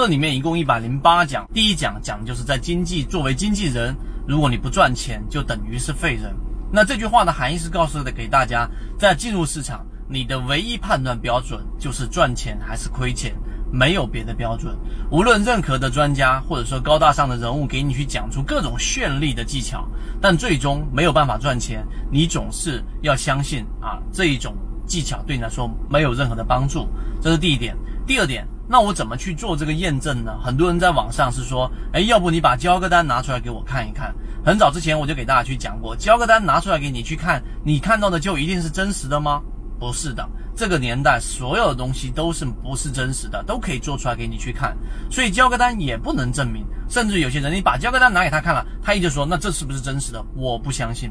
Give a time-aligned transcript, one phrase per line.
[0.00, 3.94] 这里面一共一百零八讲，第一讲讲就是在经济作为经纪人，
[4.26, 6.34] 如果你不赚钱，就等于是废人。
[6.72, 8.66] 那这句话的含义是告诉的给大家，
[8.98, 13.34] 在进入市场，你的唯一判断标准就是赚钱还是亏钱，
[13.70, 14.74] 没有别的标准。
[15.10, 19.86] 无论任何的专家或者说高大上的人物给你去讲出各种绚丽的技巧，
[20.18, 24.56] 但最终没有办法赚钱，你总是要相信啊，这一种
[24.86, 26.88] 技巧对你来说没有任何的帮助。
[27.20, 27.76] 这是第一点。
[28.06, 28.48] 第二点。
[28.72, 30.38] 那我怎么去做这个验证呢？
[30.40, 34.14] 很多人在网上是说，哎，要不你把交割单拿出来给我看一看。
[34.44, 39.42] 很早之前我就给大家去讲过，交割单拿出来给你去看，你看到的就一定是真实的吗？
[39.80, 44.76] 不是的，这个年代所有的东西都是不是真实的，都可以做出来给你去看，
[45.10, 46.64] 所以交割单也不能证明。
[46.88, 50.24] 甚至有些人，你把交割单拿给他看了，他一直说那这是不是真实的？
[50.36, 51.10] 我不相信。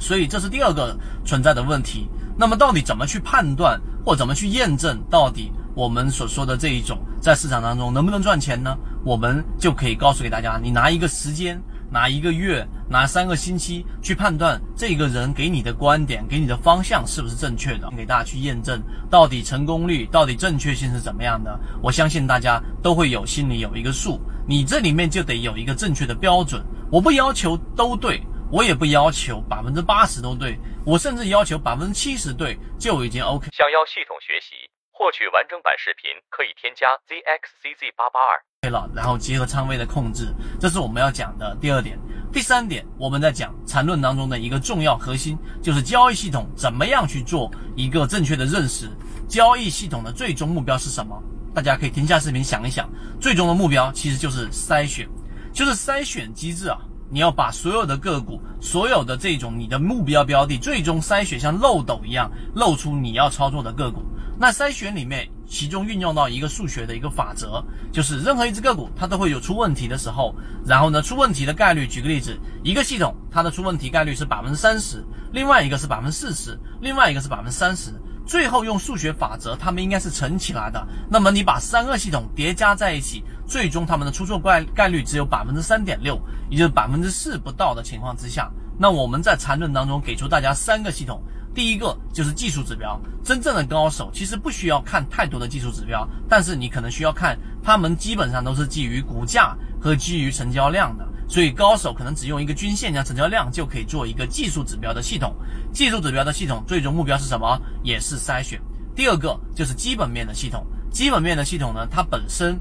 [0.00, 2.08] 所以这是第二个存在的问题。
[2.36, 5.52] 那么到底怎么去判断，或怎么去验证到底？
[5.76, 8.74] 我们所说的这一种在市场当中能不能赚钱呢？
[9.04, 21.60] 我们就可以告诉给大家，你拿一个时间，拿一个月，拿三个星期去判断这个人给你的观点、给你的方向是不是正确的，给大家去验证到底成功率、到底正确性是怎么样的。
[21.82, 24.18] 我相信大家都会有心里有一个数，
[24.48, 26.64] 你这里面就得有一个正确的标准。
[26.90, 28.18] 我不要求都对，
[28.50, 33.50] 我也不要求百分之八十都对，我甚至要求百分之七十对就已经 OK。
[33.52, 34.56] 想要系统学习。
[34.98, 38.40] 获取完整版视频可以添加 zxcz 八八二。
[38.62, 41.98] 对了，然后结合仓位的控制，这是我们要讲的第二点。
[42.32, 48.88] 第三点，我们在讲缠论当中的一个重要核心，就是交易系统怎么样去做一个正确的认识。
[49.28, 51.22] 交易系统的最终目标是什么？
[51.54, 52.88] 大家可以停下视频想一想，
[53.20, 55.06] 最终的目标其实就是筛选，
[55.52, 56.78] 就是筛选机制啊。
[57.08, 64.02] 你要把所有的个股，所有的这种你的目标标的，最终筛选像漏斗一样露出你要操作的个股。
[64.38, 70.34] 那筛选里面，其中运用到一个数学的一个法则，就是任何一只个股它都会有出问题的时候，
[70.66, 77.90] 然后呢，出问题的概率，举个例子，一个系统它的出问题概率是百分之三十，另外一个是百分之四十，另外一个是百分之三十，
[78.26, 80.86] 最后用数学法则，它们应该是乘起来的。
[81.08, 86.20] 那么你把三个系统叠加在一起，最终它们的出错概概率只有百分之三点六，
[86.50, 91.22] 也就是百分之四不到的情况之下，那我们在缠论当中给出大家三个系统。
[91.56, 97.34] 第一个就是技术指标，真正的高手其实不需要看太多的技术指标，但是你可能需要看，
[97.64, 105.34] 他们基本上都是基于股价和基于成交量的，所以高手可能只用一个均线加成交量就可以做一个技术指标的系统。
[105.72, 107.58] 技术指标的系统最终目标是什么？
[107.82, 108.60] 也是筛选。
[108.94, 112.60] 第二个就是基本面的系统，基本面的系统呢，它本身。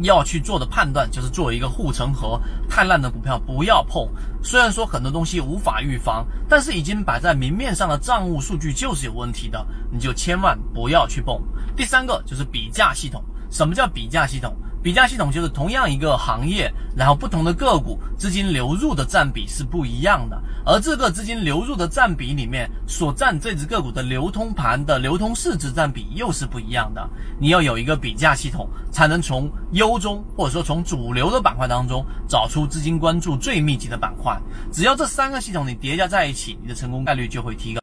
[0.00, 4.08] 要去做的判断就是做一个护城河，太烂的股票不要碰。
[4.42, 11.40] 虽然说很多东西无法预防，但是已经摆在明面上的账务数据就是有问题的，你就千万不要去碰。
[11.76, 14.54] 第三个就是比价系统，什么叫比价系统？
[14.82, 27.08] 比价系统就是同样一个行业，然后不同的个股资金流入的占比是不一样的，而这个资金流入的占比里面所占这只个股的流通盘的流通市值占比又是不一样的。
[27.38, 34.36] 你要有一个比价系统，才能从优中或者说从主流的板块当中找出资金关注最密集的板块。
[34.72, 37.80] 只要这三个系统你叠加在一起，你的成功概率就会提高。